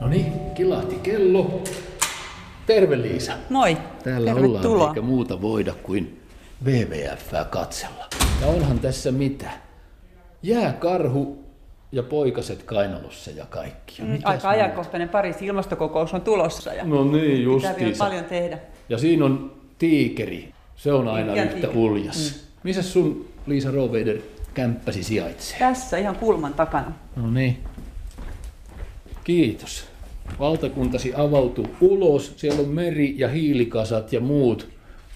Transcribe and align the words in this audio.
No 0.00 0.08
niin, 0.08 0.32
kilahti 0.54 0.94
kello. 1.02 1.62
Terve 2.66 3.02
Liisa. 3.02 3.32
Moi. 3.50 3.76
Täällä 4.04 4.30
Tervetuloa. 4.34 4.60
ollaan 4.72 4.88
eikä 4.90 5.00
muuta 5.02 5.42
voida 5.42 5.74
kuin 5.82 6.20
WWF 6.64 7.32
katsella. 7.50 8.04
Ja 8.40 8.46
onhan 8.46 8.78
tässä 8.78 9.12
mitä? 9.12 9.50
Jääkarhu 10.42 11.44
ja 11.92 12.02
poikaset 12.02 12.62
kainalossa 12.62 13.30
ja 13.30 13.46
kaikki. 13.46 14.02
Mm, 14.02 14.18
Aika 14.24 14.48
ajankohtainen 14.48 15.08
Pariisin 15.08 15.48
ilmastokokous 15.48 16.14
on 16.14 16.20
tulossa 16.20 16.72
ja 16.74 16.84
No 16.84 17.04
niin, 17.04 17.12
pitää 17.12 17.28
vielä 17.30 17.42
justiinsa. 17.42 18.04
paljon 18.04 18.24
tehdä. 18.24 18.58
Ja 18.88 18.98
siinä 18.98 19.24
on 19.24 19.52
tiikeri. 19.78 20.52
Se 20.76 20.92
on 20.92 21.08
aina 21.08 21.28
Mikä 21.32 21.42
yhtä 21.42 21.54
tiikeri? 21.54 21.78
uljas. 21.78 22.34
Mm. 22.34 22.40
Missä 22.62 22.82
sun 22.82 23.28
Liisa 23.46 23.70
Roveider 23.70 24.16
kämppäsi 24.54 25.02
sijaitsee? 25.02 25.58
Tässä 25.58 25.96
ihan 25.98 26.16
kulman 26.16 26.54
takana. 26.54 26.92
No 27.16 27.30
niin. 27.30 27.58
Kiitos. 29.26 29.84
Valtakuntasi 30.38 31.12
avautuu 31.16 31.66
ulos. 31.80 32.32
Siellä 32.36 32.60
on 32.60 32.68
meri 32.68 33.14
ja 33.18 33.28
hiilikasat 33.28 34.12
ja 34.12 34.20
muut. 34.20 34.68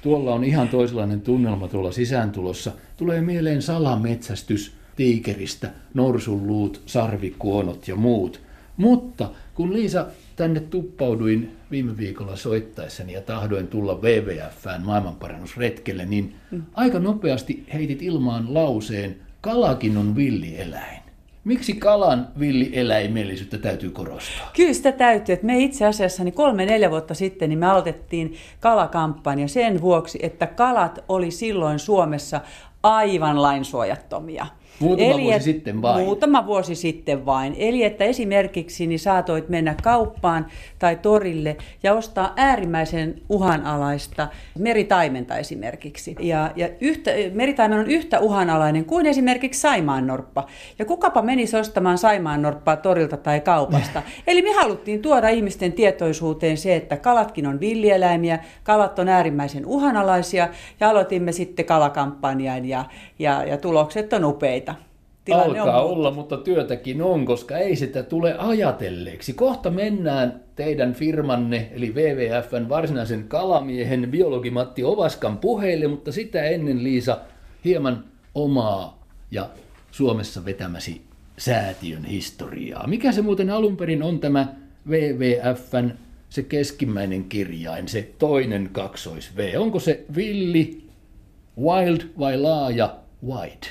Tuolla 0.03 0.35
on 0.35 0.45
ihan 0.45 0.69
toisenlainen 0.69 1.21
tunnelma 1.21 1.69
tuolla 1.69 1.93
sisääntulossa. 1.93 2.73
Tulee 2.97 3.21
mieleen 3.21 3.63
salametsästys 3.63 4.73
tiikeristä, 4.97 5.71
norsunluut, 5.95 6.83
sarvikuonot 6.87 7.89
ja 7.89 7.97
muut. 7.97 8.41
Mutta 8.77 9.31
kun 9.55 9.73
Liisa 9.73 10.07
tänne 10.37 10.61
tuppauduin 10.61 11.57
viime 11.71 11.97
viikolla 11.97 12.37
soittaessani 12.37 13.13
ja 13.13 13.21
tahdoin 13.21 13.69
tulla 13.69 13.95
WWFään 13.95 14.83
maailmanparannusretkelle, 14.83 16.05
niin 16.05 16.35
aika 16.75 16.99
nopeasti 16.99 17.65
heitit 17.75 18.03
ilmaan 18.03 18.55
lauseen, 18.55 19.17
kalakin 19.41 19.97
on 19.97 20.17
villieläin. 20.17 21.00
Miksi 21.45 21.73
kalan 21.73 22.29
villieläimellisyyttä 22.39 23.59
täytyy 23.59 23.91
korostaa? 23.91 24.51
Kyllä 24.57 24.73
sitä 24.73 24.93
täytyy. 24.93 25.33
Että 25.33 25.47
me 25.47 25.59
itse 25.59 25.87
asiassa 25.87 26.25
niin 26.25 26.35
kolme-neljä 26.35 26.91
vuotta 26.91 27.15
sitten 27.15 27.49
niin 27.49 27.59
me 27.59 27.67
aloitettiin 27.67 28.35
kalakampanja 28.61 29.49
sen 29.49 29.81
vuoksi, 29.81 30.19
että 30.23 30.47
kalat 30.47 31.05
oli 31.09 31.31
silloin 31.31 31.79
Suomessa 31.79 32.41
aivan 32.83 33.43
lainsuojattomia. 33.43 34.47
Muutama 34.81 35.19
vuosi 35.19 35.33
et- 35.37 35.43
sitten 35.43 35.83
vain. 35.83 36.05
Muutama 36.05 36.47
vuosi 36.47 36.75
sitten 36.75 37.27
vain. 37.27 37.55
Eli 37.59 37.85
että 37.85 38.05
esimerkiksi 38.05 38.87
niin 38.87 38.99
saatoit 38.99 39.49
mennä 39.49 39.75
kauppaan 39.83 40.47
tai 40.79 40.97
torille 40.97 41.57
ja 41.83 41.95
ostaa 41.95 42.33
äärimmäisen 42.37 43.15
uhanalaista 43.29 44.29
meritaimenta 44.59 45.37
esimerkiksi. 45.37 46.17
Ja, 46.21 46.51
ja 46.57 46.69
yhtä, 46.81 47.11
meritaimen 47.35 47.79
on 47.79 47.91
yhtä 47.91 48.21
uhanalainen 48.21 48.85
kuin 48.85 49.07
esimerkiksi 49.07 49.61
saimaannorppa. 49.61 50.47
Ja 50.79 50.85
kukapa 50.85 51.23
menisi 51.23 51.57
ostamaan 51.57 51.99
saimaannorppaa 51.99 52.77
torilta 52.77 53.17
tai 53.17 53.41
kaupasta. 53.41 54.03
Eli 54.27 54.43
me 54.43 54.53
haluttiin 54.53 55.03
tuoda 55.03 55.29
ihmisten 55.29 55.73
tietoisuuteen 55.73 56.57
se, 56.57 56.77
että 56.77 56.97
kalatkin 56.97 57.47
on 57.47 57.61
villieläimiä, 57.61 58.39
kalat 58.63 58.99
on 58.99 59.09
äärimmäisen 59.09 59.67
uhanalaisia 59.67 60.49
ja 60.81 60.91
aloitimme 60.91 61.33
sitten 61.33 61.65
kalakampanjan 61.65 62.65
ja, 62.65 62.85
ja, 63.19 63.45
ja 63.45 63.57
tulokset 63.57 64.13
on 64.13 64.25
upeita. 64.25 64.70
Tilanne 65.25 65.59
Alkaa 65.59 65.83
on 65.85 65.91
olla, 65.91 66.11
mutta 66.11 66.37
työtäkin 66.37 67.03
on, 67.03 67.27
koska 67.27 67.59
ei 67.59 67.77
sitä 67.77 68.03
tule 68.03 68.35
ajatelleeksi. 68.39 69.33
Kohta 69.33 69.71
mennään 69.71 70.41
teidän 70.57 70.95
firmanne, 70.95 71.69
eli 71.73 71.95
WWFn 71.95 72.69
varsinaisen 72.69 73.25
kalamiehen 73.29 74.09
biologi 74.11 74.51
Matti 74.51 74.85
Ovaskan 74.85 75.39
puheille, 75.39 75.89
mutta 75.89 76.13
sitä 76.13 76.43
ennen 76.43 76.85
Liisa 76.85 77.19
hieman 77.65 78.05
omaa 78.35 79.07
ja 79.31 79.49
Suomessa 79.91 80.45
vetämäsi 80.45 81.01
säätiön 81.39 82.05
historiaa. 82.05 82.87
Mikä 82.87 83.13
se 83.13 83.23
muuten 83.23 83.51
alun 83.51 83.77
perin 83.77 84.03
on 84.03 84.21
tämä 84.21 84.55
WWFn 84.89 85.91
se 86.29 86.43
keskimmäinen 86.43 87.25
kirjain, 87.25 87.89
se 87.89 88.11
toinen 88.19 88.69
kaksois 88.73 89.37
V? 89.37 89.53
Onko 89.59 89.81
se 89.81 90.05
villi, 90.17 90.85
wild 91.59 92.01
vai 92.19 92.39
laaja, 92.39 92.97
wide? 93.27 93.67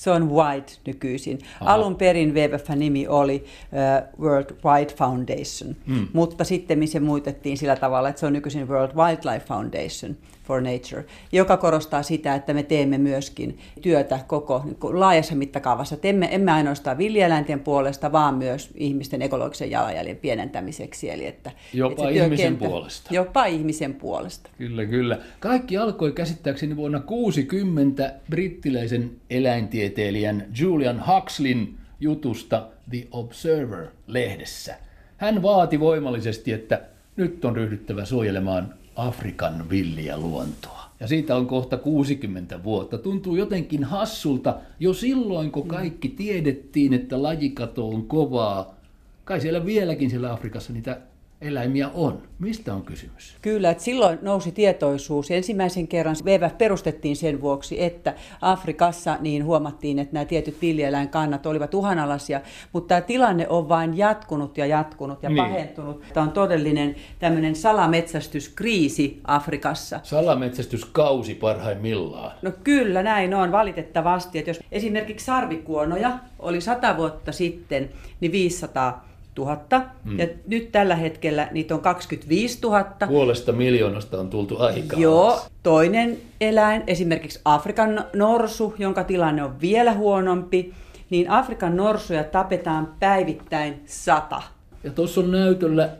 Se 0.00 0.10
on 0.10 0.30
White 0.30 0.72
nykyisin. 0.86 1.38
Alun 1.60 1.96
perin 1.96 2.34
WWF-nimi 2.34 3.08
oli 3.08 3.44
uh, 3.72 4.24
World 4.24 4.50
Wide 4.64 4.94
Foundation, 4.96 5.76
mm. 5.86 6.08
mutta 6.12 6.44
sitten 6.44 6.88
se 6.88 7.00
muutettiin 7.00 7.58
sillä 7.58 7.76
tavalla, 7.76 8.08
että 8.08 8.20
se 8.20 8.26
on 8.26 8.32
nykyisin 8.32 8.68
World 8.68 8.92
Wildlife 8.96 9.46
Foundation 9.46 10.16
for 10.50 10.60
Nature, 10.62 11.04
joka 11.32 11.56
korostaa 11.56 12.02
sitä, 12.02 12.34
että 12.34 12.54
me 12.54 12.62
teemme 12.62 12.98
myöskin 12.98 13.58
työtä 13.82 14.20
koko 14.26 14.62
niin 14.64 14.76
kuin 14.76 15.00
laajassa 15.00 15.34
mittakaavassa. 15.34 15.96
Teemme, 15.96 16.28
emme 16.34 16.52
ainoastaan 16.52 16.98
villieläinten 16.98 17.60
puolesta, 17.60 18.12
vaan 18.12 18.34
myös 18.34 18.70
ihmisten 18.74 19.22
ekologisen 19.22 19.70
jalanjäljen 19.70 20.16
pienentämiseksi. 20.16 21.10
Eli 21.10 21.26
että, 21.26 21.50
Jopa 21.72 21.92
että 21.92 22.18
se 22.18 22.24
ihmisen 22.24 22.56
puolesta. 22.56 23.14
Jopa 23.14 23.44
ihmisen 23.44 23.94
puolesta. 23.94 24.50
Kyllä, 24.58 24.86
kyllä. 24.86 25.18
Kaikki 25.40 25.76
alkoi 25.76 26.12
käsittääkseni 26.12 26.76
vuonna 26.76 27.00
60 27.00 28.14
brittiläisen 28.30 29.10
eläintieteilijän 29.30 30.46
Julian 30.60 31.04
Huxleyn 31.06 31.68
jutusta 32.00 32.68
The 32.90 33.06
Observer-lehdessä. 33.10 34.74
Hän 35.16 35.42
vaati 35.42 35.80
voimallisesti, 35.80 36.52
että 36.52 36.80
nyt 37.16 37.44
on 37.44 37.56
ryhdyttävä 37.56 38.04
suojelemaan 38.04 38.74
Afrikan 38.96 39.70
villiä 39.70 40.18
luontoa. 40.18 40.90
Ja 41.00 41.06
siitä 41.06 41.36
on 41.36 41.46
kohta 41.46 41.76
60 41.76 42.64
vuotta. 42.64 42.98
Tuntuu 42.98 43.36
jotenkin 43.36 43.84
hassulta 43.84 44.56
jo 44.80 44.94
silloin, 44.94 45.50
kun 45.50 45.68
kaikki 45.68 46.08
tiedettiin, 46.08 46.94
että 46.94 47.22
lajikato 47.22 47.88
on 47.88 48.06
kovaa. 48.06 48.74
Kai 49.24 49.40
siellä 49.40 49.66
vieläkin 49.66 50.10
siellä 50.10 50.32
Afrikassa 50.32 50.72
niitä 50.72 51.00
eläimiä 51.40 51.88
on. 51.94 52.22
Mistä 52.38 52.74
on 52.74 52.82
kysymys? 52.82 53.36
Kyllä, 53.42 53.70
että 53.70 53.84
silloin 53.84 54.18
nousi 54.22 54.52
tietoisuus. 54.52 55.30
Ensimmäisen 55.30 55.88
kerran 55.88 56.16
WWF 56.24 56.58
perustettiin 56.58 57.16
sen 57.16 57.40
vuoksi, 57.40 57.82
että 57.82 58.14
Afrikassa 58.40 59.16
niin 59.20 59.44
huomattiin, 59.44 59.98
että 59.98 60.14
nämä 60.14 60.24
tietyt 60.24 60.62
villieläinkannat 60.62 61.46
olivat 61.46 61.74
uhanalaisia, 61.74 62.40
mutta 62.72 62.88
tämä 62.88 63.00
tilanne 63.00 63.48
on 63.48 63.68
vain 63.68 63.98
jatkunut 63.98 64.58
ja 64.58 64.66
jatkunut 64.66 65.22
ja 65.22 65.28
Niin. 65.28 65.36
pahentunut. 65.44 66.02
Tämä 66.14 66.26
on 66.26 66.32
todellinen 66.32 66.96
tämmöinen 67.18 67.56
salametsästyskriisi 67.56 69.20
Afrikassa. 69.24 70.00
Salametsästyskausi 70.02 71.34
parhaimmillaan. 71.34 72.32
No 72.42 72.52
kyllä, 72.64 73.02
näin 73.02 73.34
on 73.34 73.52
valitettavasti. 73.52 74.38
Että 74.38 74.50
jos 74.50 74.60
esimerkiksi 74.72 75.26
sarvikuonoja 75.26 76.18
oli 76.38 76.60
100 76.60 76.96
vuotta 76.96 77.32
sitten, 77.32 77.88
niin 78.20 78.32
500 78.32 79.09
000, 79.38 79.60
mm. 80.04 80.18
ja 80.18 80.26
nyt 80.46 80.72
tällä 80.72 80.96
hetkellä 80.96 81.48
niitä 81.50 81.74
on 81.74 81.80
25 81.80 82.58
000. 82.62 82.84
Puolesta 83.08 83.52
miljoonasta 83.52 84.20
on 84.20 84.30
tultu 84.30 84.56
aikaa. 84.58 85.00
Joo, 85.00 85.40
toinen 85.62 86.18
eläin, 86.40 86.82
esimerkiksi 86.86 87.40
Afrikan 87.44 88.04
norsu, 88.14 88.74
jonka 88.78 89.04
tilanne 89.04 89.42
on 89.42 89.60
vielä 89.60 89.92
huonompi, 89.92 90.74
niin 91.10 91.30
Afrikan 91.30 91.76
norsuja 91.76 92.24
tapetaan 92.24 92.94
päivittäin 93.00 93.82
sata. 93.86 94.42
Ja 94.84 94.90
tuossa 94.90 95.20
on 95.20 95.30
näytöllä 95.30 95.90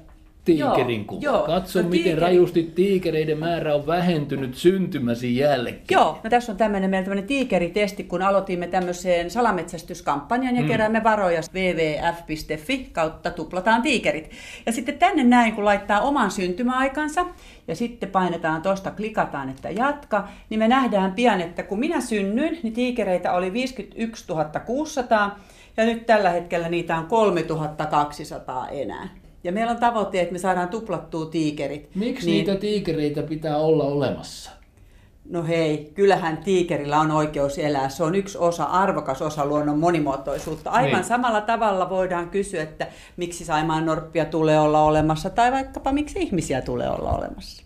tiikerin 0.57 1.05
kuva. 1.05 1.21
joo. 1.23 1.43
Katso, 1.47 1.83
No 1.83 1.89
miten 1.89 2.05
tiikeri- 2.05 2.21
rajusti 2.21 2.63
tiikereiden 2.75 3.39
määrä 3.39 3.75
on 3.75 3.87
vähentynyt 3.87 4.55
syntymäsi 4.55 5.37
jälkeen. 5.37 5.85
Joo, 5.91 6.19
no 6.25 6.31
tässä 6.31 6.53
on 6.53 6.59
tämmöinen 6.59 6.91
meillä 6.91 7.05
tämmöinen 7.05 7.27
tiikeritesti, 7.27 8.05
kun 8.05 8.23
aloitimme 8.23 8.67
tämmöiseen 8.67 9.31
salametsästyskampanjan 9.31 10.57
ja 10.57 10.63
keräämme 10.63 11.05
varoja 11.05 11.41
wwf.fi 11.55 12.89
kautta 12.93 13.31
tuplataan 13.31 13.83
tiikerit. 13.83 14.31
Ja 14.67 14.73
sitten 14.73 14.99
tänne 14.99 15.25
näin, 15.25 15.55
kun 15.55 15.65
laittaa 15.65 16.01
oman 16.01 16.31
syntymäaikansa 16.31 17.27
ja 17.69 17.77
sitten 17.77 18.09
painetaan 18.11 18.63
tuosta, 18.63 18.91
klikataan, 18.91 19.49
että 19.51 19.71
jatka, 19.71 20.29
niin 20.51 20.59
me 20.59 20.69
nähdään 20.69 21.13
pian, 21.13 21.41
että 21.41 21.63
kun 21.63 21.79
minä 21.79 22.01
synnyin, 22.01 22.59
niin 22.63 22.73
tiikereitä 22.73 23.33
oli 23.33 23.53
51 23.53 24.25
600 24.67 25.39
ja 25.77 25.85
nyt 25.85 26.07
tällä 26.07 26.31
hetkellä 26.31 26.69
niitä 26.69 26.97
on 26.97 27.07
3200 27.07 28.69
enää. 28.69 29.09
Ja 29.45 29.53
meillä 29.53 29.73
on 29.73 29.81
tavoite, 29.81 30.21
että 30.21 30.33
me 30.33 30.39
saadaan 30.39 30.69
tuplattua 30.69 31.27
tiikerit. 31.27 31.91
Miksi 31.95 32.27
niin... 32.27 32.37
niitä 32.37 32.61
tiikereitä 32.61 33.23
pitää 33.23 33.57
olla 33.57 33.85
olemassa? 33.85 34.51
No 35.31 35.45
hei, 35.45 35.93
kyllähän 35.95 36.39
tiikerillä 36.39 37.01
on 37.01 37.11
oikeus 37.11 37.59
elää. 37.59 37.89
Se 37.89 38.05
on 38.05 38.15
yksi 38.15 38.39
osa, 38.39 38.65
arvokas 38.65 39.23
osa 39.23 39.47
luonnon 39.47 39.79
monimuotoisuutta. 39.79 40.71
Aivan 40.71 40.85
Niin. 40.87 40.97
niin. 40.97 41.05
samalla 41.05 41.41
tavalla 41.41 41.91
voidaan 41.91 42.31
kysyä, 42.31 42.63
että 42.63 42.87
miksi 43.17 43.45
Saimaan 43.45 43.87
norppia 43.87 44.25
tulee 44.25 44.61
olla 44.61 44.83
olemassa 44.83 45.31
tai 45.31 45.53
vaikkapa 45.53 45.93
miksi 45.93 46.19
ihmisiä 46.19 46.61
tulee 46.61 46.91
olla 46.91 47.13
olemassa. 47.13 47.63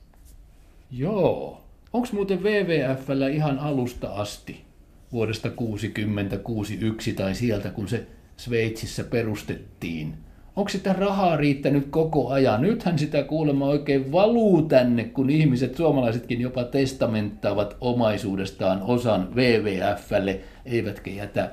Joo. 0.91 1.61
Onko 1.93 2.09
muuten 2.13 2.43
WWFllä 2.43 3.29
ihan 3.29 3.59
alusta 3.59 4.09
asti, 4.09 4.65
vuodesta 5.13 5.51
60, 5.51 6.39
61 6.39 7.13
tai 7.13 7.35
sieltä, 7.35 7.71
kun 7.71 7.89
se 7.89 8.07
Sveitsissä 8.37 9.05
perustettiin, 9.05 10.15
onko 10.57 10.69
sitä 10.69 10.93
rahaa 10.93 11.37
riittänyt 11.37 11.87
koko 11.91 12.29
ajan? 12.29 12.63
Nythän 12.63 12.99
sitä 12.99 13.23
kuulemma 13.23 13.67
oikein 13.67 14.13
valuu 14.13 14.63
tänne, 14.63 15.05
kun 15.05 15.31
ihmiset, 15.31 15.77
suomalaisetkin 15.77 16.41
jopa 16.41 16.65
testamenttaavat 16.65 17.77
omaisuudestaan 17.81 18.83
osan 18.83 19.29
WWFlle, 19.35 20.41
eivätkä 20.67 21.11
jätä 21.11 21.51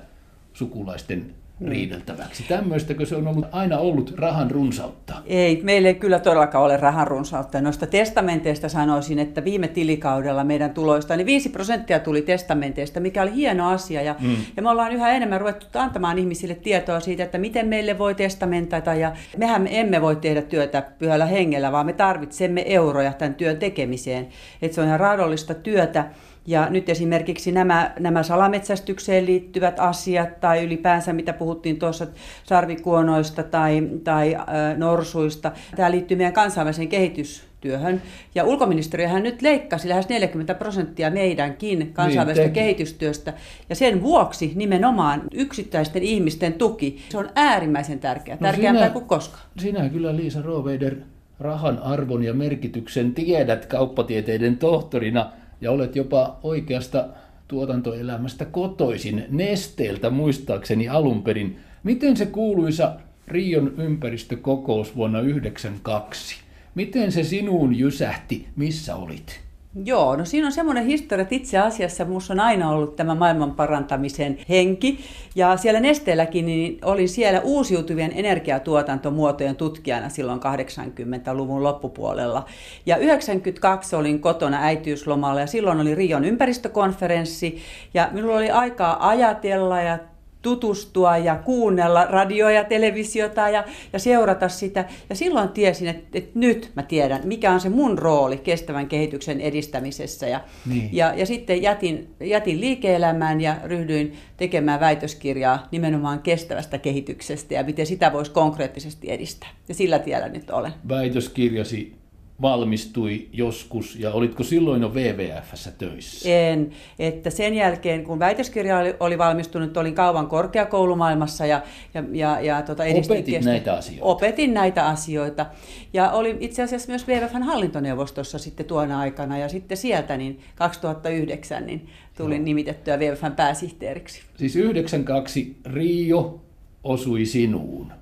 sukulaisten 0.53 1.40
riideltäväksi. 1.65 2.43
Tämmöistäkö 2.43 3.05
se 3.05 3.15
on 3.15 3.27
ollut, 3.27 3.45
aina 3.51 3.77
ollut 3.77 4.13
rahan 4.17 4.51
runsautta? 4.51 4.61
runsautta. 4.61 5.13
Ei, 5.25 5.61
meillä 5.63 5.87
ei 5.87 5.95
kyllä 5.95 6.19
todellakaan 6.19 6.63
ole 6.63 6.77
rahan 6.77 7.07
runsautta. 7.07 7.61
Noista 7.61 7.87
testamenteista 7.87 8.69
sanoisin, 8.69 9.19
että 9.19 9.43
viime 9.43 9.67
tilikaudella 9.67 10.43
meidän 10.43 10.73
tuloista, 10.73 11.15
niin 11.15 11.25
5 11.25 11.49
prosenttia 11.49 11.99
tuli 11.99 12.21
testamenteista, 12.21 12.99
mikä 12.99 13.21
oli 13.21 13.35
hieno 13.35 13.69
asia. 13.69 14.01
Ja, 14.01 14.15
mm. 14.19 14.35
ja 14.57 14.63
me 14.63 14.69
ollaan 14.69 14.91
yhä 14.91 15.09
enemmän 15.09 15.41
ruvettu 15.41 15.79
antamaan 15.79 16.17
ihmisille 16.17 16.55
tietoa 16.55 16.99
siitä, 16.99 17.23
että 17.23 17.37
miten 17.37 17.67
meille 17.67 17.97
voi 17.97 18.15
testamentata. 18.15 18.93
Ja 18.93 19.11
mehän 19.37 19.67
emme 19.71 20.01
voi 20.01 20.15
tehdä 20.15 20.41
työtä 20.41 20.83
pyhällä 20.99 21.25
hengellä, 21.25 21.71
vaan 21.71 21.85
me 21.85 21.93
tarvitsemme 21.93 22.63
euroja 22.67 23.13
tämän 23.13 23.35
työn 23.35 23.57
tekemiseen. 23.57 24.27
Että 24.61 24.75
se 24.75 24.81
on 24.81 24.87
ihan 24.87 24.99
raadollista 24.99 25.53
työtä. 25.53 26.05
Ja 26.47 26.69
nyt 26.69 26.89
esimerkiksi 26.89 27.51
nämä, 27.51 27.91
nämä 27.99 28.23
salametsästykseen 28.23 29.25
liittyvät 29.25 29.79
asiat 29.79 30.39
tai 30.39 30.63
ylipäänsä 30.63 31.13
mitä 31.13 31.33
puhuttiin 31.33 31.79
tuossa 31.79 32.07
sarvikuonoista 32.43 33.43
tai, 33.43 33.89
tai 34.03 34.35
äh, 34.35 34.45
norsuista, 34.77 35.51
tämä 35.75 35.91
liittyy 35.91 36.17
meidän 36.17 36.33
kansainväliseen 36.33 36.87
kehitystyöhön. 36.87 38.01
Ja 38.35 38.43
ulkoministeriöhän 38.43 39.23
nyt 39.23 39.41
leikkasi 39.41 39.89
lähes 39.89 40.09
40 40.09 40.53
prosenttia 40.53 41.11
meidänkin 41.11 41.93
kansainvälisestä 41.93 42.47
niin, 42.47 42.53
kehitystyöstä. 42.53 43.33
Ja 43.69 43.75
sen 43.75 44.01
vuoksi 44.01 44.51
nimenomaan 44.55 45.21
yksittäisten 45.33 46.03
ihmisten 46.03 46.53
tuki, 46.53 47.01
se 47.09 47.17
on 47.17 47.29
äärimmäisen 47.35 47.99
tärkeää, 47.99 48.37
no 48.39 48.47
tärkeämpää 48.47 48.83
sinä, 48.83 48.93
kuin 48.93 49.05
koskaan. 49.05 49.43
Sinä 49.57 49.89
kyllä 49.89 50.15
Liisa 50.15 50.41
Roveider 50.41 50.95
rahan 51.39 51.79
arvon 51.79 52.23
ja 52.23 52.33
merkityksen 52.33 53.13
tiedät 53.13 53.65
kauppatieteiden 53.65 54.57
tohtorina– 54.57 55.31
ja 55.61 55.71
olet 55.71 55.95
jopa 55.95 56.39
oikeasta 56.43 57.07
tuotantoelämästä 57.47 58.45
kotoisin 58.45 59.25
nesteeltä 59.29 60.09
muistaakseni 60.09 60.89
alun 60.89 61.23
perin. 61.23 61.59
Miten 61.83 62.17
se 62.17 62.25
kuuluisa 62.25 62.95
Rion 63.27 63.73
ympäristökokous 63.77 64.95
vuonna 64.95 65.19
1992, 65.19 66.35
miten 66.75 67.11
se 67.11 67.23
sinuun 67.23 67.79
jysähti, 67.79 68.47
missä 68.55 68.95
olit? 68.95 69.50
Joo, 69.75 70.15
no 70.15 70.25
siinä 70.25 70.47
on 70.47 70.51
semmoinen 70.51 70.85
historia, 70.85 71.21
että 71.21 71.35
itse 71.35 71.57
asiassa 71.57 72.05
minussa 72.05 72.33
on 72.33 72.39
aina 72.39 72.69
ollut 72.69 72.95
tämä 72.95 73.15
maailman 73.15 73.51
parantamisen 73.51 74.37
henki. 74.49 74.99
Ja 75.35 75.57
siellä 75.57 75.79
Nesteelläkin 75.79 76.45
niin 76.45 76.79
olin 76.85 77.09
siellä 77.09 77.41
uusiutuvien 77.41 78.11
energiatuotantomuotojen 78.15 79.55
tutkijana 79.55 80.09
silloin 80.09 80.39
80-luvun 80.39 81.63
loppupuolella. 81.63 82.45
Ja 82.85 82.97
92 82.97 83.95
olin 83.95 84.19
kotona 84.19 84.61
äitiyslomalla 84.61 85.41
ja 85.41 85.47
silloin 85.47 85.79
oli 85.79 85.95
Rion 85.95 86.25
ympäristökonferenssi. 86.25 87.57
Ja 87.93 88.09
minulla 88.11 88.37
oli 88.37 88.51
aikaa 88.51 89.07
ajatella 89.09 89.81
ja 89.81 89.99
tutustua 90.41 91.17
ja 91.17 91.35
kuunnella 91.35 92.05
radioa 92.05 92.51
ja 92.51 92.63
televisiota 92.63 93.49
ja, 93.49 93.63
ja 93.93 93.99
seurata 93.99 94.49
sitä. 94.49 94.85
Ja 95.09 95.15
silloin 95.15 95.49
tiesin, 95.49 95.87
että, 95.87 96.17
että 96.17 96.31
nyt 96.33 96.71
mä 96.75 96.83
tiedän, 96.83 97.21
mikä 97.23 97.51
on 97.51 97.59
se 97.59 97.69
mun 97.69 97.97
rooli 97.97 98.37
kestävän 98.37 98.87
kehityksen 98.87 99.41
edistämisessä. 99.41 100.27
Ja, 100.27 100.41
niin. 100.65 100.89
ja, 100.91 101.13
ja 101.15 101.25
sitten 101.25 101.61
jätin, 101.61 102.07
jätin 102.19 102.61
liike-elämään 102.61 103.41
ja 103.41 103.55
ryhdyin 103.63 104.13
tekemään 104.37 104.79
väitöskirjaa 104.79 105.67
nimenomaan 105.71 106.19
kestävästä 106.19 106.77
kehityksestä 106.77 107.53
ja 107.53 107.63
miten 107.63 107.85
sitä 107.85 108.13
voisi 108.13 108.31
konkreettisesti 108.31 109.11
edistää. 109.11 109.49
Ja 109.67 109.75
sillä 109.75 109.99
tiellä 109.99 110.29
nyt 110.29 110.49
olen. 110.49 110.71
Väitöskirjasi 110.89 112.01
valmistui 112.41 113.27
joskus 113.33 113.95
ja 113.95 114.11
olitko 114.11 114.43
silloin 114.43 114.81
jo 114.81 114.89
WWFssä 114.89 115.71
töissä? 115.71 116.29
En, 116.29 116.71
että 116.99 117.29
sen 117.29 117.53
jälkeen 117.53 118.03
kun 118.03 118.19
väitöskirja 118.19 118.79
oli, 118.79 118.95
oli 118.99 119.17
valmistunut, 119.17 119.77
olin 119.77 119.95
kauan 119.95 120.27
korkeakoulumaailmassa 120.27 121.45
ja, 121.45 121.61
ja, 121.93 122.03
ja, 122.11 122.41
ja 122.41 122.61
tota, 122.61 122.83
Opetin 122.83 123.25
kestä, 123.25 123.49
näitä 123.49 123.73
asioita. 123.73 124.05
Opetin 124.05 124.53
näitä 124.53 124.87
asioita 124.87 125.45
ja 125.93 126.11
olin 126.11 126.37
itse 126.39 126.63
asiassa 126.63 126.87
myös 126.87 127.07
WWFn 127.07 127.43
hallintoneuvostossa 127.43 128.39
sitten 128.39 128.65
tuona 128.65 128.99
aikana 128.99 129.37
ja 129.37 129.49
sitten 129.49 129.77
sieltä 129.77 130.17
niin 130.17 130.39
2009 130.55 131.65
niin 131.65 131.87
tulin 132.17 132.41
no. 132.41 132.45
nimitettyä 132.45 132.97
WWFn 132.97 133.31
pääsihteeriksi. 133.31 134.21
Siis 134.37 134.55
92 134.55 135.55
Rio 135.65 136.41
osui 136.83 137.25
sinuun. 137.25 138.00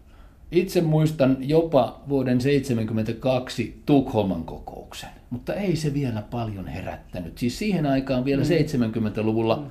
Itse 0.52 0.82
muistan 0.82 1.38
jopa 1.40 2.02
vuoden 2.10 2.38
1972 2.38 3.82
Tukholman 3.86 4.44
kokouksen, 4.44 5.10
mutta 5.30 5.54
ei 5.54 5.76
se 5.76 5.94
vielä 5.94 6.22
paljon 6.22 6.68
herättänyt. 6.68 7.38
Siis 7.38 7.60
siihen 7.60 7.86
aikaan 7.86 8.26
vielä 8.26 8.44
mm. 8.44 8.50
70-luvulla 8.50 9.56
mm. 9.56 9.70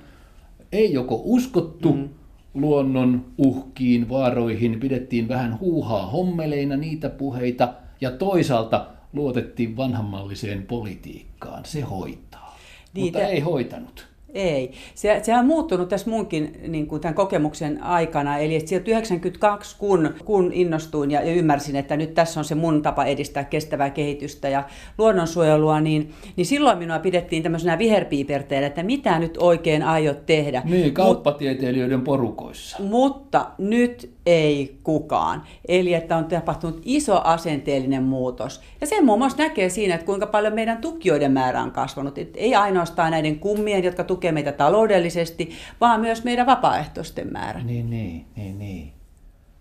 ei 0.72 0.92
joko 0.92 1.22
uskottu 1.24 1.92
mm. 1.92 2.08
luonnon 2.54 3.24
uhkiin, 3.38 4.08
vaaroihin, 4.08 4.80
pidettiin 4.80 5.28
vähän 5.28 5.60
huuhaa 5.60 6.06
hommeleina 6.06 6.76
niitä 6.76 7.08
puheita 7.08 7.74
ja 8.00 8.10
toisaalta 8.10 8.86
luotettiin 9.12 9.76
vanhanmalliseen 9.76 10.62
politiikkaan. 10.62 11.64
Se 11.64 11.80
hoitaa, 11.80 12.58
niin, 12.94 13.04
mutta 13.04 13.20
ei 13.20 13.40
hoitanut. 13.40 14.07
Ei. 14.34 14.72
Se, 14.94 15.20
sehän 15.22 15.40
on 15.40 15.46
muuttunut 15.46 15.88
tässä 15.88 16.10
munkin 16.10 16.60
niin 16.68 16.86
kuin 16.86 17.00
tämän 17.00 17.14
kokemuksen 17.14 17.82
aikana. 17.82 18.38
Eli 18.38 18.56
että 18.56 18.68
sieltä 18.68 18.90
92, 18.90 19.76
kun, 19.78 20.14
kun 20.24 20.52
innostuin 20.52 21.10
ja, 21.10 21.22
ja 21.22 21.34
ymmärsin, 21.34 21.76
että 21.76 21.96
nyt 21.96 22.14
tässä 22.14 22.40
on 22.40 22.44
se 22.44 22.54
mun 22.54 22.82
tapa 22.82 23.04
edistää 23.04 23.44
kestävää 23.44 23.90
kehitystä 23.90 24.48
ja 24.48 24.64
luonnonsuojelua, 24.98 25.80
niin, 25.80 26.12
niin 26.36 26.46
silloin 26.46 26.78
minua 26.78 26.98
pidettiin 26.98 27.42
tämmöisenä 27.42 27.78
viherpiiperteenä, 27.78 28.66
että 28.66 28.82
mitä 28.82 29.18
nyt 29.18 29.36
oikein 29.40 29.82
aiot 29.82 30.26
tehdä. 30.26 30.62
Niin, 30.64 30.94
kauppatieteilijöiden 30.94 32.02
porukoissa. 32.02 32.82
Mutta 32.82 33.46
nyt 33.58 34.17
ei 34.28 34.78
kukaan. 34.82 35.42
Eli 35.68 35.94
että 35.94 36.16
on 36.16 36.24
tapahtunut 36.24 36.82
iso 36.84 37.20
asenteellinen 37.24 38.02
muutos. 38.02 38.60
Ja 38.80 38.86
sen 38.86 39.04
muun 39.04 39.18
muassa 39.18 39.38
näkee 39.38 39.68
siinä, 39.68 39.94
että 39.94 40.06
kuinka 40.06 40.26
paljon 40.26 40.54
meidän 40.54 40.78
tukijoiden 40.78 41.32
määrä 41.32 41.62
on 41.62 41.70
kasvanut. 41.70 42.18
Et 42.18 42.34
ei 42.36 42.54
ainoastaan 42.54 43.10
näiden 43.10 43.38
kummien, 43.38 43.84
jotka 43.84 44.04
tukevat 44.04 44.34
meitä 44.34 44.52
taloudellisesti, 44.52 45.50
vaan 45.80 46.00
myös 46.00 46.24
meidän 46.24 46.46
vapaaehtoisten 46.46 47.32
määrä. 47.32 47.60
Niin, 47.62 47.90
niin, 47.90 48.26
niin, 48.36 48.58
niin. 48.58 48.92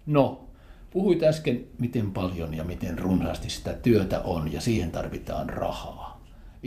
No, 0.06 0.42
puhuit 0.92 1.24
äsken, 1.24 1.64
miten 1.80 2.12
paljon 2.12 2.54
ja 2.54 2.64
miten 2.64 3.00
runsaasti 3.00 3.50
sitä 3.50 3.74
työtä 3.74 4.20
on 4.20 4.54
ja 4.54 4.62
siihen 4.62 4.92
tarvitaan 4.92 5.50
rahaa. 5.50 6.17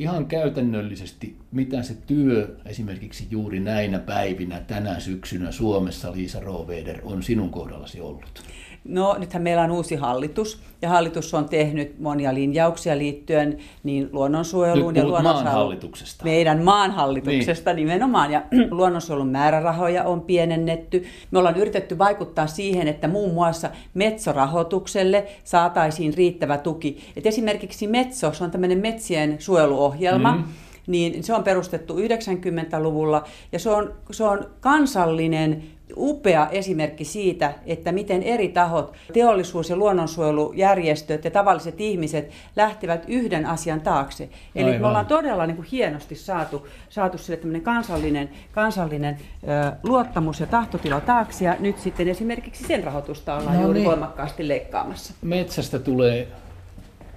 Ihan 0.01 0.27
käytännöllisesti, 0.27 1.37
mitä 1.53 1.83
se 1.83 1.95
työ 2.07 2.57
esimerkiksi 2.65 3.27
juuri 3.31 3.61
näinä 3.61 3.99
päivinä, 3.99 4.61
tänä 4.61 5.01
syksynä 5.01 5.53
Suomessa, 5.53 6.13
Liisa 6.13 6.41
Roveder, 6.41 7.01
on 7.03 7.23
sinun 7.23 7.51
kohdallasi 7.51 8.01
ollut? 8.01 8.43
No 8.85 9.17
nythän 9.19 9.43
meillä 9.43 9.63
on 9.63 9.71
uusi 9.71 9.97
hallitus 9.97 10.63
ja 10.83 10.89
hallitus 10.89 11.35
on 11.35 11.49
tehnyt 11.49 11.99
monia 11.99 12.35
linjauksia 12.35 12.99
liittyen 12.99 13.59
niin 13.83 14.09
luonnonsuojeluun 14.13 14.95
Nyt 14.95 15.03
ja 15.03 15.09
luonnonsuojeluun. 15.09 15.79
Meidän 16.25 16.63
maan 16.63 16.91
hallituksesta 16.91 17.73
niin. 17.73 17.87
nimenomaan 17.87 18.33
ja 18.33 18.43
luonnonsuojelun 18.71 19.29
määrärahoja 19.29 20.05
on 20.05 20.21
pienennetty. 20.21 21.05
Me 21.31 21.39
ollaan 21.39 21.57
yritetty 21.57 21.99
vaikuttaa 21.99 22.47
siihen, 22.47 22.89
että 22.89 23.09
muun 23.09 23.35
muassa 23.35 23.71
metsorahoitukselle 23.95 25.27
saataisiin 25.45 26.15
riittävä 26.15 26.59
tuki. 26.59 27.13
Et 27.17 27.27
esimerkiksi 27.27 27.87
Metso, 27.87 28.33
se 28.33 28.45
on 28.45 28.51
tämmöinen 28.51 28.79
metsien 28.79 29.37
suojeluohjelma, 29.39 30.33
mm 30.33 30.45
niin 30.91 31.25
se 31.25 31.35
on 31.35 31.45
perustettu 31.45 31.97
90-luvulla 31.97 33.25
ja 33.53 33.59
se 33.59 33.71
on, 33.71 33.95
se 34.11 34.25
on 34.25 34.51
kansallinen 34.61 35.63
upea 35.97 36.49
esimerkki 36.49 37.05
siitä, 37.05 37.55
että 37.67 37.93
miten 37.93 38.23
eri 38.23 38.49
tahot, 38.49 38.95
teollisuus- 39.13 39.71
ja 39.71 39.77
luonnonsuojelujärjestöt 39.77 41.25
ja 41.25 41.31
tavalliset 41.31 41.81
ihmiset 41.81 42.31
lähtevät 42.57 43.05
yhden 43.09 43.47
asian 43.47 43.81
taakse. 43.81 44.29
Eli 44.55 44.65
Aivan. 44.65 44.81
me 44.81 44.87
ollaan 44.87 45.07
todella 45.07 45.47
niin 45.47 45.57
kuin 45.57 45.69
hienosti 45.73 46.15
saatu, 46.15 46.69
saatu 46.89 47.19
sille 47.19 47.61
kansallinen, 47.61 48.31
kansallinen 48.53 49.19
ö, 49.43 49.73
luottamus 49.83 50.41
ja 50.41 50.47
tahtotila 50.47 51.01
taakse, 51.01 51.45
ja 51.45 51.57
nyt 51.61 51.79
sitten 51.79 52.09
esimerkiksi 52.09 52.65
sen 52.67 52.85
rahoitusta 52.85 53.37
ollaan 53.37 53.57
no 53.57 53.63
juuri 53.63 53.79
niin. 53.79 53.89
voimakkaasti 53.89 54.49
leikkaamassa. 54.49 55.15
Metsästä 55.23 55.79
tulee 55.79 56.29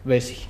vesi, 0.08 0.48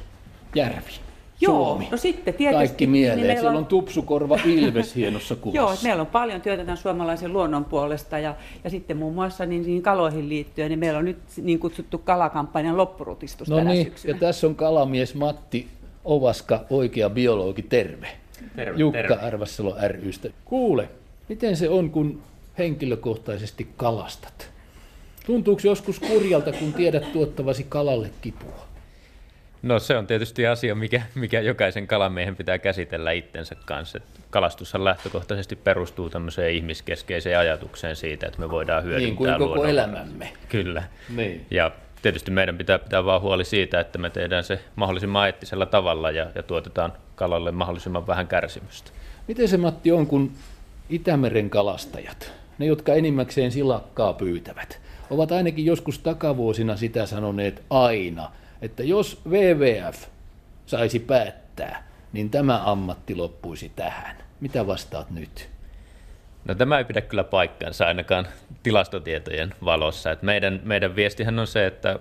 järvi. 0.55 1.02
Joo, 1.43 1.65
Suomi. 1.65 1.87
no 1.91 1.97
sitten 1.97 2.33
tietysti. 2.33 2.57
Kaikki 2.57 2.87
mieleen. 2.87 3.27
Niin 3.27 3.37
Siellä 3.37 3.49
on... 3.49 3.57
on 3.57 3.65
tupsukorva 3.65 4.39
Ilves 4.45 4.95
hienossa 4.95 5.35
kuvassa. 5.41 5.61
Joo, 5.61 5.75
meillä 5.83 6.01
on 6.01 6.07
paljon 6.07 6.41
työtä 6.41 6.63
tämän 6.63 6.77
suomalaisen 6.77 7.33
luonnon 7.33 7.65
puolesta 7.65 8.19
ja, 8.19 8.35
ja 8.63 8.69
sitten 8.69 8.97
muun 8.97 9.13
muassa 9.13 9.45
niin, 9.45 9.63
niin 9.63 9.81
kaloihin 9.81 10.29
liittyen, 10.29 10.69
niin 10.69 10.79
meillä 10.79 10.99
on 10.99 11.05
nyt 11.05 11.17
niin 11.41 11.59
kutsuttu 11.59 11.97
kalakampanjan 11.97 12.77
loppurutistus 12.77 13.49
no 13.49 13.55
tänä 13.55 13.69
niin, 13.69 13.85
syksynä. 13.85 14.13
ja 14.13 14.19
tässä 14.19 14.47
on 14.47 14.55
kalamies 14.55 15.15
Matti 15.15 15.67
Ovaska, 16.05 16.65
oikea 16.69 17.09
biologi, 17.09 17.61
terve. 17.61 18.07
Terve, 18.55 18.79
Jukka 18.79 19.01
terve. 19.01 19.15
Arvassalo 19.15 19.75
rystä. 19.87 20.29
Kuule, 20.45 20.89
miten 21.29 21.57
se 21.57 21.69
on, 21.69 21.89
kun 21.89 22.21
henkilökohtaisesti 22.57 23.67
kalastat? 23.77 24.49
Tuntuuko 25.25 25.61
joskus 25.63 25.99
kurjalta, 25.99 26.51
kun 26.51 26.73
tiedät 26.73 27.13
tuottavasi 27.13 27.65
kalalle 27.69 28.09
kipua? 28.21 28.72
No 29.63 29.79
se 29.79 29.97
on 29.97 30.07
tietysti 30.07 30.47
asia, 30.47 30.75
mikä, 30.75 31.01
mikä 31.15 31.39
jokaisen 31.39 31.87
kalamiehen 31.87 32.35
pitää 32.35 32.59
käsitellä 32.59 33.11
itsensä 33.11 33.55
kanssa. 33.65 33.99
Kalastushan 34.29 34.83
lähtökohtaisesti 34.83 35.55
perustuu 35.55 36.09
tämmöiseen 36.09 36.53
ihmiskeskeiseen 36.53 37.39
ajatukseen 37.39 37.95
siitä, 37.95 38.27
että 38.27 38.39
me 38.39 38.49
voidaan 38.49 38.83
hyödyntää 38.83 39.07
Niin 39.07 39.17
kuin 39.17 39.49
koko 39.49 39.65
elämämme. 39.65 40.33
Kyllä. 40.49 40.83
Niin. 41.15 41.45
Ja 41.51 41.71
tietysti 42.01 42.31
meidän 42.31 42.57
pitää 42.57 42.79
pitää 42.79 43.05
vaan 43.05 43.21
huoli 43.21 43.45
siitä, 43.45 43.79
että 43.79 43.97
me 43.97 44.09
tehdään 44.09 44.43
se 44.43 44.59
mahdollisimman 44.75 45.25
eettisellä 45.25 45.65
tavalla 45.65 46.11
ja, 46.11 46.27
ja 46.35 46.43
tuotetaan 46.43 46.93
kalalle 47.15 47.51
mahdollisimman 47.51 48.07
vähän 48.07 48.27
kärsimystä. 48.27 48.91
Miten 49.27 49.47
se 49.47 49.57
Matti 49.57 49.91
on, 49.91 50.07
kun 50.07 50.31
Itämeren 50.89 51.49
kalastajat, 51.49 52.31
ne 52.57 52.65
jotka 52.65 52.93
enimmäkseen 52.93 53.51
silakkaa 53.51 54.13
pyytävät, 54.13 54.81
ovat 55.09 55.31
ainakin 55.31 55.65
joskus 55.65 55.99
takavuosina 55.99 56.75
sitä 56.75 57.05
sanoneet 57.05 57.63
aina, 57.69 58.31
että 58.63 58.83
jos 58.83 59.21
WWF 59.29 60.03
saisi 60.65 60.99
päättää, 60.99 61.87
niin 62.13 62.29
tämä 62.29 62.61
ammatti 62.65 63.15
loppuisi 63.15 63.71
tähän. 63.75 64.15
Mitä 64.39 64.67
vastaat 64.67 65.11
nyt? 65.11 65.49
No 66.45 66.55
tämä 66.55 66.77
ei 66.77 66.85
pidä 66.85 67.01
kyllä 67.01 67.23
paikkansa 67.23 67.87
ainakaan 67.87 68.27
tilastotietojen 68.63 69.53
valossa. 69.65 70.11
Et 70.11 70.21
meidän, 70.21 70.61
meidän 70.63 70.95
viestihän 70.95 71.39
on 71.39 71.47
se, 71.47 71.65
että 71.65 71.99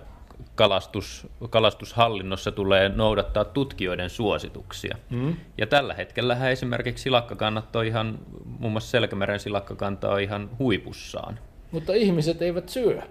kalastus, 0.55 1.27
kalastushallinnossa 1.49 2.51
tulee 2.51 2.89
noudattaa 2.89 3.45
tutkijoiden 3.45 4.09
suosituksia. 4.09 4.97
Mm. 5.09 5.35
Ja 5.57 5.67
tällä 5.67 5.93
hetkellä 5.93 6.49
esimerkiksi 6.49 7.01
silakkakannat 7.01 7.75
on 7.75 7.85
ihan, 7.85 8.19
muun 8.59 8.71
muassa 8.71 8.91
Selkämeren 8.91 9.39
silakkakanta 9.39 10.09
on 10.09 10.21
ihan 10.21 10.49
huipussaan. 10.59 11.39
Mutta 11.71 11.93
ihmiset 11.93 12.41
eivät 12.41 12.69
syö. 12.69 13.01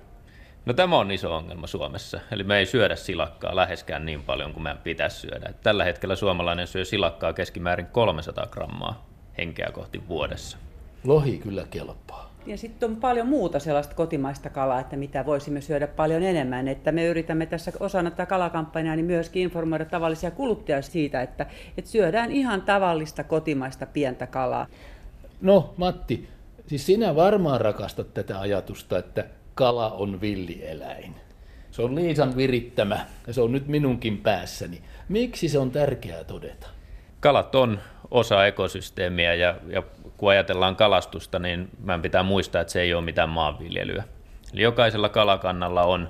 No 0.67 0.73
tämä 0.73 0.99
on 0.99 1.11
iso 1.11 1.37
ongelma 1.37 1.67
Suomessa. 1.67 2.21
Eli 2.31 2.45
me 2.45 2.59
ei 2.59 2.67
syödä 2.67 2.97
silakkaa 2.97 3.57
läheskään 3.57 4.07
niin 4.07 4.23
paljon 4.23 4.53
kuin 4.53 4.63
meidän 4.63 4.83
pitäisi 4.83 5.21
syödä. 5.21 5.49
Et 5.49 5.61
tällä 5.61 5.85
hetkellä 5.85 6.17
suomalainen 6.17 6.67
syö 6.67 6.85
silakkaa 6.85 7.33
keskimäärin 7.33 7.87
300 7.87 8.47
grammaa 8.47 9.07
henkeä 9.39 9.71
kohti 9.73 10.03
vuodessa. 10.09 10.59
Lohi 11.05 11.39
kyllä 11.39 11.67
kelpaa. 11.71 12.33
Ja 12.47 12.59
sitten 12.59 12.91
on 12.91 12.97
paljon 12.97 13.27
muuta 13.27 13.59
sellaista 13.59 13.95
kotimaista 13.95 14.51
kalaa, 14.51 14.81
että 14.81 14.97
mitä 14.97 15.27
voisimme 15.27 15.61
syödä 15.61 15.87
paljon 15.87 16.23
enemmän. 16.23 16.69
Että 16.69 16.93
me 16.93 17.07
yritämme 17.07 17.47
tässä 17.47 17.73
osana 17.81 18.11
tätä 18.11 18.27
kalakampanjaa 18.27 18.97
niin 18.97 19.07
myöskin 19.07 19.43
informoida 19.43 19.85
tavallisia 19.85 20.31
kuluttajia 20.31 20.83
siitä, 20.83 21.23
että, 21.23 21.47
että 21.79 21.91
syödään 21.91 22.33
ihan 22.33 22.63
tavallista 22.63 23.25
kotimaista 23.25 23.87
pientä 23.87 24.27
kalaa. 24.27 24.67
No 25.41 25.75
Matti, 25.77 26.29
siis 26.67 26.87
sinä 26.87 27.17
varmaan 27.17 27.61
rakastat 27.61 28.15
tätä 28.15 28.41
ajatusta, 28.41 28.99
että 28.99 29.25
kala 29.55 29.91
on 29.91 30.21
villieläin. 30.21 31.15
Se 31.71 31.83
on 31.83 31.95
Liisan 31.95 32.37
virittämä 32.37 33.07
ja 33.27 33.33
se 33.33 33.41
on 33.41 33.53
nyt 33.53 33.69
minunkin 33.69 34.19
päässäni. 34.19 34.83
Miksi 35.09 35.49
se 35.49 35.59
on 35.59 35.71
tärkeää 35.71 36.25
todeta? 36.25 36.67
Kalat 37.21 37.55
on 37.55 37.81
osa 38.11 38.47
ekosysteemiä 38.47 39.35
ja, 39.35 39.55
ja 39.69 39.83
kun 40.17 40.31
ajatellaan 40.31 40.77
kalastusta, 40.77 41.39
niin 41.39 41.69
meidän 41.85 42.03
pitää 42.03 42.23
muistaa, 42.23 42.61
että 42.61 42.73
se 42.73 42.81
ei 42.81 42.95
ole 42.95 43.05
mitään 43.05 43.29
maanviljelyä. 43.29 44.05
Eli 44.55 44.63
jokaisella 44.63 45.09
kalakannalla 45.09 45.83
on, 45.83 46.09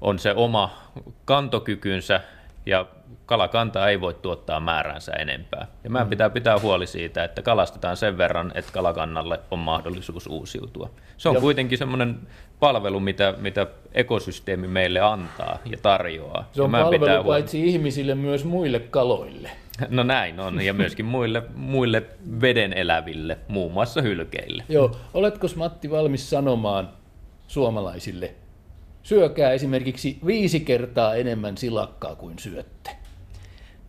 on 0.00 0.18
se 0.18 0.32
oma 0.32 0.78
kantokykynsä 1.24 2.20
ja 2.66 2.86
kalakanta 3.26 3.88
ei 3.88 4.00
voi 4.00 4.14
tuottaa 4.14 4.60
määränsä 4.60 5.12
enempää. 5.12 5.66
Ja 5.84 5.90
meidän 5.90 6.06
mm. 6.06 6.10
pitää 6.10 6.30
pitää 6.30 6.58
huoli 6.58 6.86
siitä, 6.86 7.24
että 7.24 7.42
kalastetaan 7.42 7.96
sen 7.96 8.18
verran, 8.18 8.52
että 8.54 8.72
kalakannalle 8.72 9.40
on 9.50 9.58
mahdollisuus 9.58 10.26
uusiutua. 10.26 10.90
Se 11.16 11.28
on 11.28 11.34
ja. 11.34 11.40
kuitenkin 11.40 11.78
semmoinen 11.78 12.18
palvelu, 12.60 13.00
mitä, 13.00 13.34
mitä 13.38 13.66
ekosysteemi 13.94 14.68
meille 14.68 15.00
antaa 15.00 15.58
ja 15.64 15.78
tarjoaa. 15.82 16.48
Se 16.52 16.62
on 16.62 16.72
ja 16.72 16.78
palvelu 16.78 17.00
pitää 17.00 17.24
paitsi 17.24 17.68
ihmisille 17.68 18.14
myös 18.14 18.44
muille 18.44 18.80
kaloille. 18.80 19.50
No 19.88 20.02
näin 20.02 20.40
on, 20.40 20.60
ja 20.60 20.74
myöskin 20.74 21.06
muille, 21.06 21.42
muille 21.54 22.02
veden 22.40 22.72
eläville, 22.72 23.38
muun 23.48 23.72
muassa 23.72 24.02
hylkeille. 24.02 24.64
Joo, 24.68 24.96
oletko 25.14 25.46
Matti 25.56 25.90
valmis 25.90 26.30
sanomaan 26.30 26.88
suomalaisille, 27.46 28.34
syökää 29.02 29.52
esimerkiksi 29.52 30.18
viisi 30.26 30.60
kertaa 30.60 31.14
enemmän 31.14 31.56
silakkaa 31.56 32.14
kuin 32.14 32.38
syötte? 32.38 32.90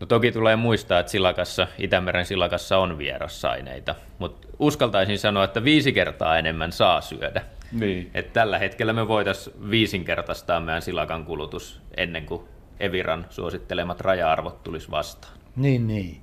No 0.00 0.06
toki 0.06 0.32
tulee 0.32 0.56
muistaa, 0.56 1.00
että 1.00 1.12
silakassa, 1.12 1.66
Itämeren 1.78 2.26
silakassa 2.26 2.78
on 2.78 2.98
vierasaineita, 2.98 3.94
mutta 4.18 4.48
uskaltaisin 4.58 5.18
sanoa, 5.18 5.44
että 5.44 5.64
viisi 5.64 5.92
kertaa 5.92 6.38
enemmän 6.38 6.72
saa 6.72 7.00
syödä. 7.00 7.42
Niin. 7.72 8.10
Et 8.14 8.32
tällä 8.32 8.58
hetkellä 8.58 8.92
me 8.92 9.08
voitaisiin 9.08 9.70
viisinkertaistaa 9.70 10.60
meidän 10.60 10.82
silakan 10.82 11.24
kulutus 11.24 11.80
ennen 11.96 12.26
kuin 12.26 12.42
Eviran 12.80 13.26
suosittelemat 13.30 14.00
raja-arvot 14.00 14.62
tulisi 14.62 14.90
vastaan. 14.90 15.34
Niin, 15.56 15.86
niin. 15.86 16.20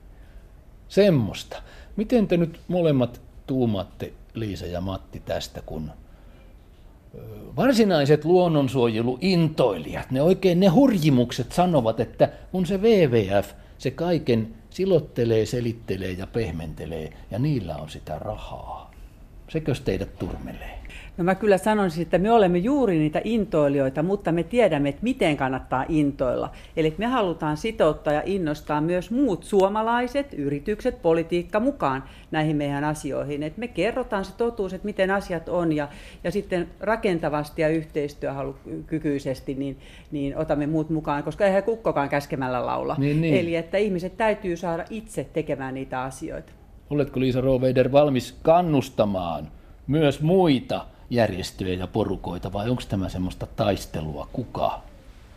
Semmosta. 0.87 1.61
Miten 1.95 2.27
te 2.27 2.37
nyt 2.37 2.59
molemmat 2.67 3.21
tuumatte, 3.47 4.13
Liisa 4.33 4.65
ja 4.65 4.81
Matti, 4.81 5.19
tästä, 5.19 5.61
kun 5.65 5.91
varsinaiset 7.55 8.25
luonnonsuojeluintoilijat, 8.25 10.11
ne 10.11 10.21
oikein 10.21 10.59
ne 10.59 10.67
hurjimukset 10.67 11.51
sanovat, 11.51 11.99
että 11.99 12.29
kun 12.51 12.65
se 12.65 12.77
WWF, 12.77 13.53
se 13.77 13.91
kaiken 13.91 14.53
silottelee, 14.69 15.45
selittelee 15.45 16.11
ja 16.11 16.27
pehmentelee, 16.27 17.13
ja 17.31 17.39
niillä 17.39 17.75
on 17.75 17.89
sitä 17.89 18.19
rahaa. 18.19 18.92
Sekös 19.53 19.81
teidät 19.81 20.15
turmelee? 20.19 20.79
No 21.17 21.23
mä 21.23 21.35
kyllä 21.35 21.57
sanoisin, 21.57 22.01
että 22.01 22.17
me 22.17 22.31
olemme 22.31 22.57
juuri 22.57 22.99
niitä 22.99 23.21
intoilijoita, 23.23 24.03
mutta 24.03 24.31
me 24.31 24.43
tiedämme, 24.43 24.89
että 24.89 25.03
miten 25.03 25.37
kannattaa 25.37 25.85
intoilla. 25.89 26.51
Eli 26.77 26.95
me 26.97 27.05
halutaan 27.05 27.57
sitouttaa 27.57 28.13
ja 28.13 28.21
innostaa 28.25 28.81
myös 28.81 29.11
muut 29.11 29.43
suomalaiset, 29.43 30.33
yritykset, 30.33 31.01
politiikka 31.01 31.59
mukaan 31.59 32.03
näihin 32.31 32.55
meidän 32.55 32.83
asioihin. 32.83 33.43
Et 33.43 33.57
me 33.57 33.67
kerrotaan 33.67 34.25
se 34.25 34.33
totuus, 34.37 34.73
että 34.73 34.85
miten 34.85 35.11
asiat 35.11 35.49
on 35.49 35.73
ja, 35.73 35.87
ja 36.23 36.31
sitten 36.31 36.67
rakentavasti 36.79 37.61
ja 37.61 37.69
yhteistyöhalukykyisesti 37.69 39.55
niin, 39.55 39.77
niin 40.11 40.37
otamme 40.37 40.67
muut 40.67 40.89
mukaan, 40.89 41.23
koska 41.23 41.45
eihän 41.45 41.63
kukkokaan 41.63 42.09
käskemällä 42.09 42.65
laula. 42.65 42.95
Niin, 42.97 43.21
niin. 43.21 43.35
Eli 43.35 43.55
että 43.55 43.77
ihmiset 43.77 44.17
täytyy 44.17 44.57
saada 44.57 44.85
itse 44.89 45.23
tekemään 45.33 45.73
niitä 45.73 46.01
asioita. 46.01 46.51
Oletko 46.89 47.19
Liisa 47.19 47.41
Roveider 47.41 47.91
valmis 47.91 48.35
kannustamaan 48.41 49.51
myös 49.87 50.21
muita 50.21 50.85
järjestöjä 51.09 51.73
ja 51.73 51.87
porukoita 51.87 52.53
vai 52.53 52.69
onko 52.69 52.83
tämä 52.89 53.09
semmoista 53.09 53.47
taistelua? 53.55 54.27
Kuka? 54.33 54.81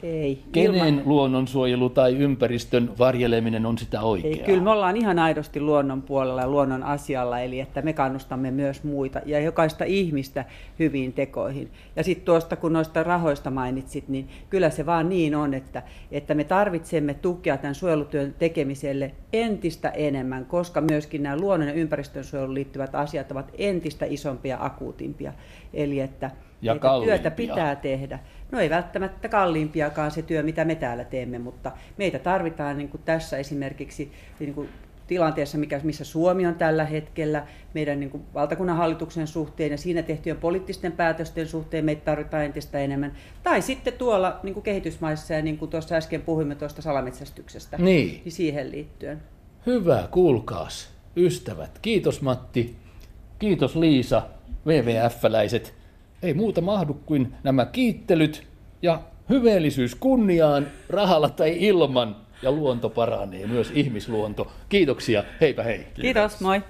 Ei. 0.07 0.43
Kenen 0.53 0.75
ilman... 0.75 1.03
luonnonsuojelu 1.05 1.91
tai 1.91 2.17
ympäristön 2.17 2.91
varjeleminen 2.99 3.67
on 3.67 3.79
sitä 3.79 4.01
oikeaa? 4.01 4.35
Ei, 4.35 4.45
kyllä 4.45 4.63
me 4.63 4.71
ollaan 4.71 4.97
ihan 4.97 5.19
aidosti 5.19 5.61
luonnon 5.61 6.03
puolella 6.03 6.41
ja 6.41 6.49
luonnon 6.49 6.83
asialla, 6.83 7.41
eli 7.41 7.61
että 7.61 7.83
me 7.83 7.93
kannustamme 7.93 8.51
myös 8.51 8.85
muita 8.85 9.21
ja 9.27 9.41
jokaista 9.41 9.85
ihmistä 9.85 10.45
hyviin 10.79 11.13
tekoihin. 11.13 11.71
Ja 11.97 12.05
sitten 12.05 12.25
tuosta, 12.25 12.57
kun 12.57 12.73
noista 12.73 13.03
rahoista 13.03 13.51
mainitsit, 13.51 14.09
niin 14.09 14.29
kyllä 14.51 14.71
se 14.71 14.87
vaan 14.87 15.09
niin 15.09 15.35
on, 15.35 15.55
että, 15.55 15.83
että 16.11 16.35
me 16.35 16.45
tarvitsemme 16.45 17.15
tukea 17.15 17.57
tämän 17.57 17.75
suojelutyön 17.75 18.35
tekemiselle 18.39 19.13
entistä 19.33 19.89
enemmän, 19.89 20.45
koska 20.45 20.81
myöskin 20.81 21.23
nämä 21.23 21.37
luonnon 21.37 21.69
ja 21.69 21.75
ympäristön 21.75 22.25
suojeluun 22.25 22.55
liittyvät 22.55 22.95
asiat 22.95 23.33
ovat 23.33 23.53
entistä 23.59 24.07
isompia 24.09 24.57
ja 24.57 24.65
akuutimpia. 24.65 25.33
Eli 25.75 26.01
että, 26.01 26.31
ja 26.63 26.75
että 26.75 26.89
työtä 27.05 27.31
pitää 27.31 27.77
tehdä. 27.77 28.19
No 28.53 28.61
ei 28.61 28.71
välttämättä 28.71 29.29
kalliimpiakaan 29.29 30.11
se 30.11 30.23
työ, 30.23 30.43
mitä 30.43 30.65
me 30.65 30.75
täällä 30.75 31.05
teemme, 31.05 31.38
mutta 31.38 31.73
meitä 31.97 32.19
tarvitaan 32.19 32.79
niin 32.79 32.88
kuin 32.88 33.03
tässä 33.05 33.37
esimerkiksi 33.37 34.12
niin 34.41 34.55
kuin 34.55 34.69
tilanteessa, 35.07 35.59
mikä, 35.59 35.81
missä 35.83 36.05
Suomi 36.05 36.47
on 36.47 36.55
tällä 36.55 36.85
hetkellä, 36.85 37.47
meidän 37.75 38.00
niin 38.00 38.11
kuin 38.11 38.23
valtakunnan 38.35 38.76
hallituksen 38.76 39.26
suhteen 39.26 39.71
ja 39.71 39.79
siinä 39.79 40.03
tehtyjen 40.03 40.37
poliittisten 40.37 40.93
päätösten 40.93 41.49
suhteen 41.49 41.85
meitä 41.85 42.05
tarvitaan 42.05 42.45
entistä 42.45 42.79
enemmän. 42.79 43.12
Tai 43.43 43.62
sitten 43.62 43.93
tuolla 43.93 44.41
niin 44.43 44.55
kuin 44.55 44.65
kehitysmaissa 44.65 45.35
ja 45.35 45.43
niin 45.43 45.59
kuin 45.59 45.71
tuossa 45.71 45.95
äsken 45.95 46.23
puhuimme 46.23 46.55
tuosta 46.55 46.83
salametsästyksestä, 46.83 47.76
niin. 47.76 48.21
niin 48.25 48.33
siihen 48.33 48.71
liittyen. 48.71 49.23
Hyvä, 49.67 50.09
kuulkaas, 50.11 50.91
ystävät. 51.17 51.79
Kiitos 51.83 52.23
Matti, 52.23 52.76
kiitos 53.38 53.76
Liisa, 53.76 54.23
WWF-läiset 54.67 55.75
ei 56.26 56.35
muuta 56.35 56.61
mahdu 56.61 56.95
kuin 56.95 57.35
nämä 57.42 57.66
kiittelyt 57.66 58.47
ja 58.83 59.00
hyveellisyys 59.28 59.95
kunniaan 59.95 60.66
rahalla 60.88 61.28
tai 61.28 61.56
ilman 61.59 62.16
ja 62.42 62.52
luonto 62.52 62.90
paranee, 62.90 63.47
myös 63.47 63.73
ihmisluonto. 63.75 64.52
Kiitoksia, 64.68 65.25
heipä 65.40 65.62
hei. 65.62 65.87
Kiitos, 65.95 66.40
moi. 66.40 66.62